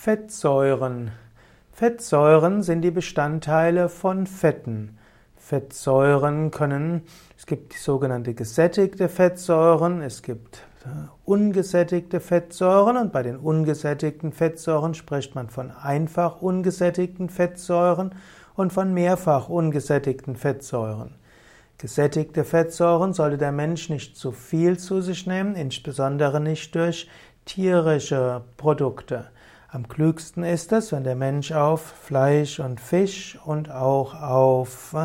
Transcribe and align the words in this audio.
Fettsäuren. 0.00 1.10
Fettsäuren 1.72 2.62
sind 2.62 2.82
die 2.82 2.92
Bestandteile 2.92 3.88
von 3.88 4.28
Fetten. 4.28 4.96
Fettsäuren 5.36 6.52
können, 6.52 7.02
es 7.36 7.46
gibt 7.46 7.74
die 7.74 7.78
sogenannte 7.78 8.32
gesättigte 8.32 9.08
Fettsäuren, 9.08 10.00
es 10.00 10.22
gibt 10.22 10.62
äh, 10.84 11.08
ungesättigte 11.24 12.20
Fettsäuren 12.20 12.96
und 12.96 13.12
bei 13.12 13.24
den 13.24 13.38
ungesättigten 13.38 14.30
Fettsäuren 14.30 14.94
spricht 14.94 15.34
man 15.34 15.50
von 15.50 15.72
einfach 15.72 16.40
ungesättigten 16.42 17.28
Fettsäuren 17.28 18.14
und 18.54 18.72
von 18.72 18.94
mehrfach 18.94 19.48
ungesättigten 19.48 20.36
Fettsäuren. 20.36 21.16
Gesättigte 21.76 22.44
Fettsäuren 22.44 23.14
sollte 23.14 23.36
der 23.36 23.52
Mensch 23.52 23.90
nicht 23.90 24.16
zu 24.16 24.30
viel 24.30 24.78
zu 24.78 25.00
sich 25.00 25.26
nehmen, 25.26 25.56
insbesondere 25.56 26.40
nicht 26.40 26.72
durch 26.76 27.10
tierische 27.46 28.42
Produkte. 28.56 29.26
Am 29.70 29.86
klügsten 29.86 30.44
ist 30.44 30.72
es, 30.72 30.92
wenn 30.92 31.04
der 31.04 31.14
Mensch 31.14 31.52
auf 31.52 31.82
Fleisch 31.82 32.58
und 32.58 32.80
Fisch 32.80 33.38
und 33.44 33.70
auch 33.70 34.14
auf 34.14 34.96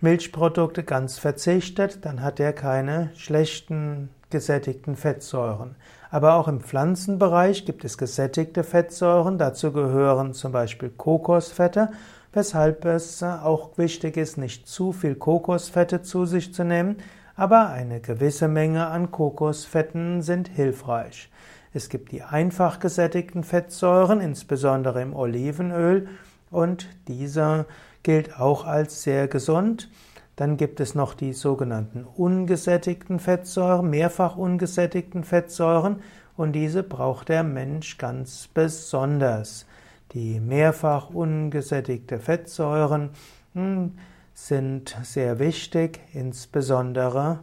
Milchprodukte 0.00 0.82
ganz 0.82 1.18
verzichtet, 1.18 2.04
dann 2.04 2.20
hat 2.20 2.40
er 2.40 2.52
keine 2.52 3.10
schlechten 3.14 4.08
gesättigten 4.28 4.96
Fettsäuren. 4.96 5.76
Aber 6.10 6.34
auch 6.34 6.48
im 6.48 6.62
Pflanzenbereich 6.62 7.64
gibt 7.64 7.84
es 7.84 7.96
gesättigte 7.96 8.64
Fettsäuren, 8.64 9.38
dazu 9.38 9.70
gehören 9.70 10.34
zum 10.34 10.50
Beispiel 10.50 10.90
Kokosfette, 10.90 11.90
weshalb 12.32 12.84
es 12.86 13.22
auch 13.22 13.78
wichtig 13.78 14.16
ist, 14.16 14.36
nicht 14.36 14.66
zu 14.66 14.90
viel 14.90 15.14
Kokosfette 15.14 16.02
zu 16.02 16.26
sich 16.26 16.52
zu 16.52 16.64
nehmen, 16.64 16.96
aber 17.36 17.68
eine 17.68 18.00
gewisse 18.00 18.48
Menge 18.48 18.88
an 18.88 19.12
Kokosfetten 19.12 20.22
sind 20.22 20.48
hilfreich. 20.48 21.30
Es 21.76 21.90
gibt 21.90 22.10
die 22.10 22.22
einfach 22.22 22.80
gesättigten 22.80 23.44
Fettsäuren, 23.44 24.22
insbesondere 24.22 25.02
im 25.02 25.14
Olivenöl, 25.14 26.08
und 26.50 26.88
dieser 27.06 27.66
gilt 28.02 28.40
auch 28.40 28.64
als 28.64 29.02
sehr 29.02 29.28
gesund. 29.28 29.90
Dann 30.36 30.56
gibt 30.56 30.80
es 30.80 30.94
noch 30.94 31.12
die 31.12 31.34
sogenannten 31.34 32.04
ungesättigten 32.04 33.18
Fettsäuren, 33.18 33.90
mehrfach 33.90 34.38
ungesättigten 34.38 35.22
Fettsäuren, 35.22 35.96
und 36.38 36.52
diese 36.52 36.82
braucht 36.82 37.28
der 37.28 37.42
Mensch 37.42 37.98
ganz 37.98 38.48
besonders. 38.48 39.66
Die 40.12 40.40
mehrfach 40.40 41.10
ungesättigte 41.10 42.18
Fettsäuren 42.18 43.10
hm, 43.52 43.98
sind 44.32 44.96
sehr 45.02 45.38
wichtig, 45.38 46.00
insbesondere 46.14 47.40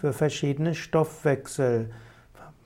für 0.00 0.12
verschiedene 0.12 0.74
Stoffwechsel. 0.74 1.90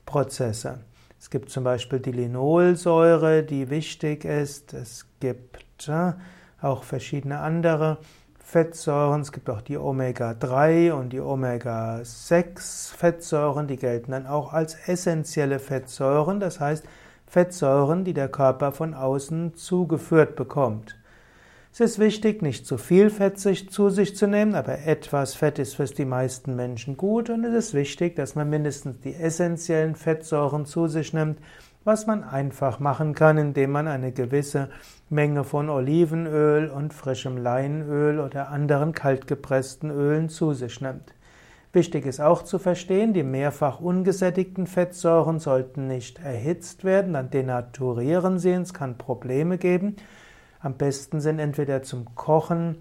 Prozesse. 0.06 0.78
Es 1.18 1.28
gibt 1.30 1.50
zum 1.50 1.64
Beispiel 1.64 2.00
die 2.00 2.12
Linolsäure, 2.12 3.42
die 3.42 3.68
wichtig 3.68 4.24
ist. 4.24 4.72
Es 4.72 5.04
gibt 5.20 5.88
äh, 5.88 6.14
auch 6.62 6.84
verschiedene 6.84 7.40
andere 7.40 7.98
Fettsäuren. 8.38 9.20
Es 9.22 9.32
gibt 9.32 9.50
auch 9.50 9.60
die 9.60 9.76
Omega-3 9.76 10.92
und 10.92 11.12
die 11.12 11.20
Omega-6-Fettsäuren, 11.20 13.66
die 13.66 13.76
gelten 13.76 14.12
dann 14.12 14.28
auch 14.28 14.52
als 14.52 14.76
essentielle 14.88 15.58
Fettsäuren, 15.58 16.38
das 16.38 16.60
heißt 16.60 16.84
Fettsäuren, 17.26 18.04
die 18.04 18.14
der 18.14 18.28
Körper 18.28 18.70
von 18.70 18.94
außen 18.94 19.56
zugeführt 19.56 20.36
bekommt. 20.36 20.96
Es 21.78 21.80
ist 21.80 21.98
wichtig, 21.98 22.40
nicht 22.40 22.64
zu 22.64 22.78
viel 22.78 23.10
Fett 23.10 23.38
zu 23.38 23.90
sich 23.90 24.16
zu 24.16 24.26
nehmen, 24.26 24.54
aber 24.54 24.86
etwas 24.86 25.34
Fett 25.34 25.58
ist 25.58 25.76
für 25.76 25.84
die 25.84 26.06
meisten 26.06 26.56
Menschen 26.56 26.96
gut 26.96 27.28
und 27.28 27.44
es 27.44 27.52
ist 27.52 27.74
wichtig, 27.74 28.16
dass 28.16 28.34
man 28.34 28.48
mindestens 28.48 28.98
die 29.00 29.12
essentiellen 29.12 29.94
Fettsäuren 29.94 30.64
zu 30.64 30.86
sich 30.86 31.12
nimmt, 31.12 31.38
was 31.84 32.06
man 32.06 32.24
einfach 32.24 32.80
machen 32.80 33.14
kann, 33.14 33.36
indem 33.36 33.72
man 33.72 33.88
eine 33.88 34.10
gewisse 34.10 34.70
Menge 35.10 35.44
von 35.44 35.68
Olivenöl 35.68 36.70
und 36.70 36.94
frischem 36.94 37.36
Leinöl 37.36 38.20
oder 38.20 38.48
anderen 38.48 38.92
kaltgepressten 38.92 39.90
Ölen 39.90 40.30
zu 40.30 40.54
sich 40.54 40.80
nimmt. 40.80 41.12
Wichtig 41.74 42.06
ist 42.06 42.22
auch 42.22 42.40
zu 42.40 42.58
verstehen, 42.58 43.12
die 43.12 43.22
mehrfach 43.22 43.80
ungesättigten 43.80 44.66
Fettsäuren 44.66 45.40
sollten 45.40 45.88
nicht 45.88 46.20
erhitzt 46.20 46.84
werden, 46.84 47.12
dann 47.12 47.28
denaturieren 47.28 48.38
sie, 48.38 48.52
es 48.52 48.72
kann 48.72 48.96
Probleme 48.96 49.58
geben. 49.58 49.96
Am 50.66 50.74
besten 50.74 51.20
sind 51.20 51.38
entweder 51.38 51.84
zum 51.84 52.16
Kochen 52.16 52.78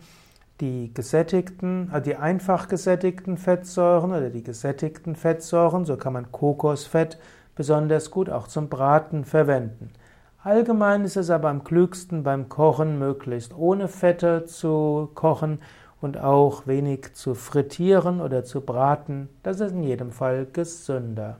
die 0.60 0.92
gesättigten, 0.92 1.90
also 1.92 2.04
die 2.04 2.16
einfach 2.16 2.68
gesättigten 2.68 3.38
Fettsäuren 3.38 4.10
oder 4.10 4.32
die 4.32 4.42
gesättigten 4.42 5.16
Fettsäuren, 5.16 5.86
so 5.86 5.96
kann 5.96 6.14
man 6.14 6.32
Kokosfett 6.32 7.20
besonders 7.54 8.10
gut 8.10 8.32
auch 8.32 8.48
zum 8.48 8.70
Braten 8.70 9.24
verwenden. 9.24 9.92
Allgemein 10.42 11.06
ist 11.06 11.16
es 11.16 11.30
aber 11.30 11.50
am 11.50 11.64
klügsten 11.64 12.24
beim 12.24 12.50
Kochen 12.50 12.98
möglichst 12.98 13.56
ohne 13.56 13.88
Fette 13.88 14.46
zu 14.46 15.12
kochen 15.14 15.60
und 16.02 16.18
auch 16.18 16.66
wenig 16.66 17.14
zu 17.14 17.36
frittieren 17.36 18.20
oder 18.20 18.44
zu 18.44 18.62
braten. 18.62 19.30
Das 19.44 19.60
ist 19.60 19.74
in 19.74 19.84
jedem 19.84 20.12
Fall 20.12 20.48
gesünder. 20.52 21.38